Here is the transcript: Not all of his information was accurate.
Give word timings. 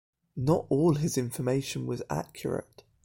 Not 0.35 0.65
all 0.69 0.89
of 0.95 1.03
his 1.03 1.15
information 1.15 1.85
was 1.85 2.01
accurate. 2.09 2.83